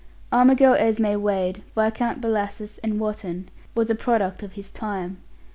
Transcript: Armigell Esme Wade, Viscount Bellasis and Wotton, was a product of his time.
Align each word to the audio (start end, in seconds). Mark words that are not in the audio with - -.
Armigell 0.33 0.73
Esme 0.77 1.21
Wade, 1.21 1.61
Viscount 1.75 2.21
Bellasis 2.21 2.79
and 2.83 2.99
Wotton, 2.99 3.49
was 3.75 3.91
a 3.91 3.93
product 3.93 4.41
of 4.41 4.53
his 4.53 4.71
time. 4.71 5.19